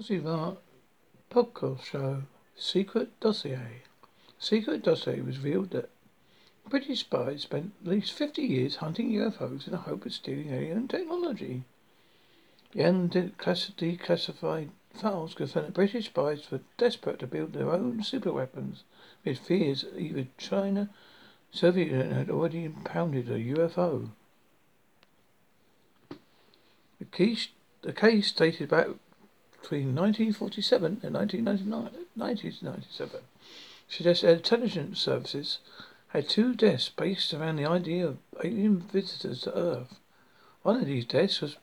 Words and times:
Zivar 0.00 0.58
podcast 1.28 1.82
show 1.82 2.22
Secret 2.56 3.18
Dossier. 3.18 3.82
Secret 4.38 4.84
Dossier 4.84 5.20
was 5.22 5.38
revealed 5.38 5.70
that 5.70 5.90
British 6.68 7.00
spies 7.00 7.42
spent 7.42 7.72
at 7.82 7.90
least 7.90 8.12
50 8.12 8.42
years 8.42 8.76
hunting 8.76 9.10
UFOs 9.10 9.66
in 9.66 9.72
the 9.72 9.78
hope 9.78 10.06
of 10.06 10.12
stealing 10.12 10.52
alien 10.52 10.86
technology. 10.86 11.64
The 12.70 12.82
undeclassified 12.84 14.68
files 14.94 15.34
confirm 15.34 15.64
that 15.64 15.74
British 15.74 16.06
spies 16.06 16.48
were 16.48 16.60
desperate 16.76 17.18
to 17.18 17.26
build 17.26 17.52
their 17.52 17.72
own 17.72 17.98
superweapons 18.04 18.82
with 19.24 19.40
fears 19.40 19.82
that 19.82 19.98
either 19.98 20.28
China 20.38 20.90
Soviet 21.50 21.88
Union 21.88 22.12
had 22.12 22.30
already 22.30 22.64
impounded 22.64 23.28
a 23.28 23.38
UFO. 23.38 24.10
The 27.00 27.04
case, 27.10 27.48
the 27.82 27.92
case 27.92 28.30
dated 28.30 28.68
back 28.68 28.86
between 29.68 29.94
1947 29.94 31.00
and 31.02 31.14
1997 31.14 33.20
suggests 33.86 34.24
intelligence 34.24 34.98
services 34.98 35.58
had 36.08 36.26
two 36.26 36.54
deaths 36.54 36.88
based 36.88 37.34
around 37.34 37.56
the 37.56 37.66
idea 37.66 38.06
of 38.06 38.16
alien 38.42 38.80
visitors 38.80 39.42
to 39.42 39.54
Earth. 39.54 40.00
One 40.62 40.76
of 40.76 40.86
these 40.86 41.04
deaths 41.04 41.42
was 41.42 41.58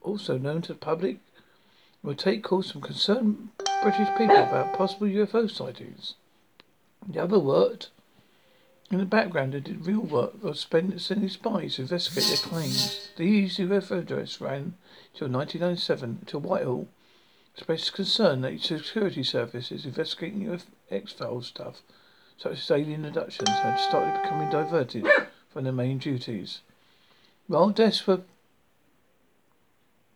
also 0.00 0.38
known 0.38 0.62
to 0.62 0.72
the 0.72 0.78
public 0.78 1.16
and 1.16 2.04
would 2.04 2.18
take 2.18 2.42
calls 2.42 2.70
from 2.70 2.80
concerned 2.80 3.50
British 3.82 4.08
people 4.16 4.34
about 4.34 4.72
possible 4.72 5.08
UFO 5.08 5.50
sightings. 5.50 6.14
The 7.06 7.22
other 7.22 7.38
worked 7.38 7.90
in 8.90 8.96
the 8.96 9.04
background 9.04 9.54
and 9.54 9.64
did 9.64 9.86
real 9.86 10.00
work 10.00 10.42
of 10.42 10.56
sending 10.56 11.28
spies 11.28 11.74
to 11.74 11.82
investigate 11.82 12.28
their 12.28 12.38
claims. 12.38 13.10
These 13.18 13.58
UFO 13.58 14.06
deaths 14.06 14.40
ran 14.40 14.78
till 15.12 15.28
1997 15.28 16.22
to 16.28 16.38
Whitehall 16.38 16.88
expressed 17.54 17.92
concern 17.92 18.40
that 18.40 18.60
security 18.60 19.22
services 19.22 19.84
investigating 19.84 20.46
UFO 20.46 20.64
X-Files 20.90 21.48
stuff, 21.48 21.82
such 22.38 22.52
as 22.52 22.70
alien 22.70 23.04
abductions, 23.04 23.50
had 23.50 23.76
started 23.76 24.22
becoming 24.22 24.48
diverted 24.48 25.06
from 25.50 25.64
their 25.64 25.72
main 25.72 25.98
duties. 25.98 26.62
While 27.46 27.70
desks 27.70 28.06
were 28.06 28.22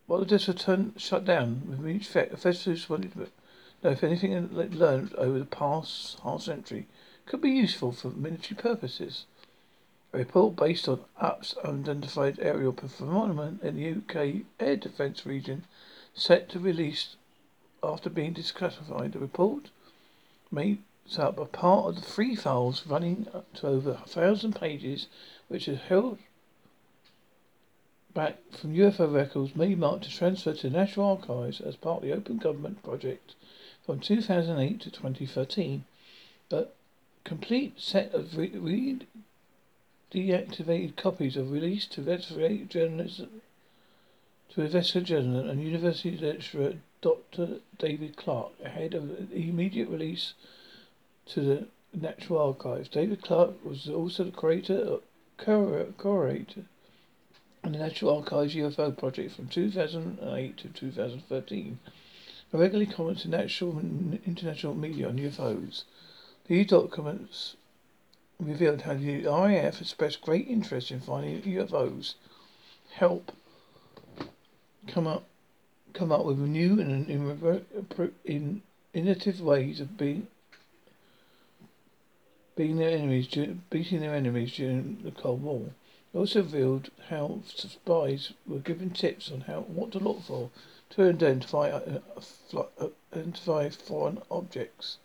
while 0.07 0.19
the 0.19 0.25
desks 0.25 0.47
were 0.47 0.53
turned 0.53 0.93
shut 0.99 1.25
down, 1.25 1.63
with 1.67 1.87
each 1.87 2.15
officials 2.15 2.89
wanted 2.89 3.13
to 3.13 3.27
know 3.83 3.91
if 3.91 4.03
anything 4.03 4.49
learned 4.53 5.13
over 5.15 5.37
the 5.37 5.45
past 5.45 6.19
half 6.23 6.41
century 6.41 6.87
could 7.25 7.41
be 7.41 7.51
useful 7.51 7.91
for 7.91 8.09
military 8.09 8.55
purposes. 8.59 9.25
A 10.13 10.19
report 10.19 10.55
based 10.55 10.87
on 10.87 11.01
UAP's 11.21 11.57
unidentified 11.57 12.39
aerial 12.41 12.71
phenomenon 12.71 13.59
in 13.61 13.75
the 13.75 13.91
UK 13.91 14.45
air 14.59 14.77
defence 14.77 15.25
region 15.25 15.65
set 16.13 16.49
to 16.49 16.59
release 16.59 17.15
after 17.83 18.09
being 18.09 18.33
declassified. 18.33 19.13
The 19.13 19.19
report 19.19 19.69
makes 20.51 21.17
up 21.17 21.37
a 21.37 21.45
part 21.45 21.87
of 21.87 21.95
the 21.95 22.01
three 22.01 22.35
files 22.35 22.85
running 22.87 23.27
to 23.55 23.67
over 23.67 23.91
a 23.91 24.07
thousand 24.07 24.55
pages, 24.55 25.07
which 25.47 25.67
are 25.67 25.75
held 25.75 26.19
back 28.13 28.37
from 28.51 28.73
UFO 28.73 29.13
records 29.13 29.55
made 29.55 29.77
marked 29.77 30.05
to 30.05 30.09
transfer 30.09 30.53
to 30.53 30.69
the 30.69 30.75
National 30.75 31.17
Archives 31.17 31.61
as 31.61 31.75
part 31.75 32.01
of 32.01 32.09
the 32.09 32.15
Open 32.15 32.37
Government 32.37 32.81
project 32.81 33.35
from 33.85 33.99
2008 33.99 34.81
to 34.81 34.89
2013. 34.89 35.85
A 36.51 36.65
complete 37.23 37.79
set 37.79 38.13
of 38.13 38.35
re- 38.35 38.49
re- 38.49 38.99
deactivated 40.11 40.95
copies 40.95 41.37
are 41.37 41.43
released 41.43 41.91
to 41.91 42.01
investigative 42.01 42.69
journalists 42.69 43.21
investigative 44.65 45.07
journalist 45.07 45.49
and 45.49 45.63
university 45.63 46.17
lecturer 46.17 46.73
Dr. 47.01 47.59
David 47.77 48.17
Clarke, 48.17 48.53
ahead 48.63 48.93
of 48.95 49.29
the 49.29 49.49
immediate 49.49 49.89
release 49.89 50.33
to 51.27 51.41
the 51.41 51.67
Natural 51.93 52.39
Archives. 52.39 52.89
David 52.89 53.21
Clarke 53.21 53.63
was 53.63 53.87
also 53.87 54.23
the 54.23 54.31
creator, 54.31 54.97
curator, 55.37 56.65
on 57.63 57.71
the 57.71 57.77
Natural 57.77 58.17
Archives 58.17 58.55
UFO 58.55 58.97
project 58.97 59.35
from 59.35 59.47
2008 59.47 60.57
to 60.57 60.69
2013. 60.69 61.79
He 62.51 62.57
regularly 62.57 62.91
comments 62.91 63.25
in 63.25 63.31
national 63.31 63.77
and 63.77 64.19
international 64.25 64.73
media 64.73 65.09
on 65.09 65.17
UFOs. 65.17 65.83
These 66.47 66.67
documents 66.67 67.55
revealed 68.39 68.81
how 68.81 68.93
the 68.95 69.25
RAF 69.25 69.81
expressed 69.81 70.21
great 70.21 70.47
interest 70.47 70.91
in 70.91 71.01
finding 71.01 71.41
UFOs, 71.41 72.15
help 72.91 73.31
come 74.87 75.07
up 75.07 75.25
come 75.93 76.11
up 76.11 76.25
with 76.25 76.37
new 76.37 76.79
and 76.79 77.09
in, 77.09 78.61
innovative 78.93 79.41
ways 79.41 79.79
of 79.79 79.97
being 79.97 80.27
being 82.55 82.77
their 82.77 82.89
enemies, 82.89 83.27
beating 83.69 83.99
their 83.99 84.15
enemies 84.15 84.55
during 84.55 84.97
the 85.03 85.11
Cold 85.11 85.43
War. 85.43 85.69
It 86.13 86.17
also 86.17 86.41
revealed 86.41 86.89
how 87.09 87.41
spies 87.45 88.33
were 88.47 88.59
given 88.59 88.89
tips 88.89 89.31
on 89.31 89.41
how 89.41 89.61
what 89.61 89.91
to 89.91 89.99
look 89.99 90.23
for 90.23 90.49
to 90.91 91.09
identify 91.09 91.69
uh, 91.69 91.99
uh, 92.55 92.87
identify 93.13 93.69
foreign 93.69 94.21
objects. 94.31 94.97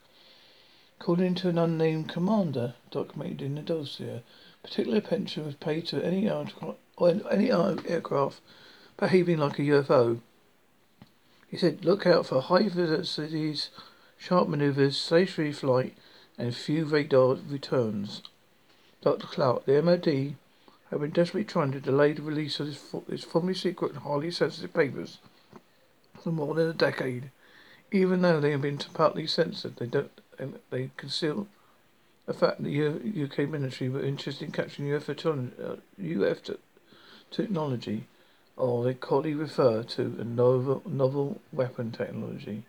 According 0.98 1.34
to 1.36 1.48
an 1.50 1.58
unnamed 1.58 2.08
commander 2.08 2.74
documented 2.90 3.42
in 3.42 3.56
the 3.56 3.62
dossier, 3.62 4.22
particular 4.62 4.98
attention 4.98 5.44
was 5.44 5.56
paid 5.56 5.86
to 5.88 6.02
any 6.02 6.28
any 6.28 7.50
aircraft 7.50 8.40
behaving 8.96 9.38
like 9.38 9.58
a 9.58 9.62
UFO. 9.62 10.20
He 11.48 11.56
said, 11.56 11.84
look 11.84 12.06
out 12.06 12.26
for 12.26 12.40
high 12.40 12.68
velocities, 12.68 13.70
sharp 14.16 14.48
maneuvers, 14.48 14.96
stationary 14.96 15.52
flight, 15.52 15.94
and 16.38 16.54
few 16.54 16.84
radar 16.84 17.36
returns. 17.48 18.22
Dr. 19.02 19.26
Clarke, 19.26 19.66
the 19.66 19.82
MOD, 19.82 20.36
have 20.90 21.00
been 21.00 21.10
desperately 21.10 21.44
trying 21.44 21.72
to 21.72 21.80
delay 21.80 22.12
the 22.12 22.22
release 22.22 22.60
of 22.60 22.78
this, 23.08 23.24
formerly 23.24 23.54
secret 23.54 23.92
and 23.92 24.02
highly 24.02 24.30
sensitive 24.30 24.72
papers 24.72 25.18
for 26.22 26.30
more 26.30 26.54
than 26.54 26.68
a 26.68 26.74
decade. 26.74 27.30
Even 27.90 28.22
though 28.22 28.40
they 28.40 28.52
have 28.52 28.62
been 28.62 28.78
partly 28.94 29.26
censored, 29.26 29.76
they 29.76 29.86
don't 29.86 30.10
they 30.70 30.90
conceal 30.96 31.46
the 32.26 32.34
fact 32.34 32.62
that 32.62 32.68
the 32.68 33.24
UK 33.24 33.48
military 33.48 33.90
were 33.90 34.02
interested 34.02 34.46
in 34.46 34.52
capturing 34.52 34.88
UFO, 34.88 35.80
UFO 36.00 36.50
uh, 36.50 36.54
technology 37.30 38.06
or 38.56 38.84
they 38.84 38.94
commonly 38.94 39.34
refer 39.34 39.82
to 39.82 40.16
a 40.18 40.24
novel, 40.24 40.82
novel 40.86 41.40
weapon 41.52 41.90
technology. 41.90 42.64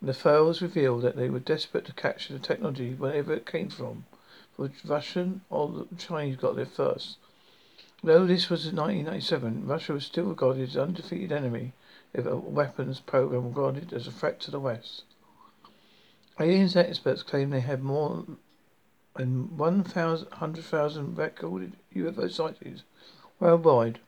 The 0.00 0.14
files 0.14 0.62
reveal 0.62 0.98
that 0.98 1.16
they 1.16 1.28
were 1.28 1.40
desperate 1.40 1.84
to 1.86 1.92
capture 1.92 2.32
the 2.32 2.38
technology 2.38 2.94
wherever 2.94 3.32
it 3.32 3.46
came 3.46 3.68
from, 3.68 4.04
for 4.56 4.70
Russian 4.84 5.42
or 5.50 5.86
the 5.90 5.96
Chinese 5.96 6.36
got 6.36 6.56
there 6.56 6.66
first. 6.66 7.16
Though 8.04 8.26
this 8.26 8.50
was 8.50 8.66
in 8.66 8.74
1997, 8.74 9.66
Russia 9.66 9.92
was 9.92 10.04
still 10.04 10.24
regarded 10.24 10.68
as 10.68 10.76
an 10.76 10.82
undefeated 10.82 11.30
enemy 11.30 11.72
with 12.12 12.26
a 12.26 12.36
weapons 12.36 12.98
program 12.98 13.48
regarded 13.48 13.92
as 13.92 14.08
a 14.08 14.10
threat 14.10 14.40
to 14.40 14.50
the 14.50 14.58
West. 14.58 15.04
Aliens 16.40 16.74
experts 16.74 17.22
claim 17.22 17.50
they 17.50 17.60
have 17.60 17.80
more 17.80 18.24
than 19.16 19.56
100,000 19.56 21.16
recorded 21.16 21.76
UFO 21.94 22.30
sightings 22.30 22.82
worldwide. 23.38 24.00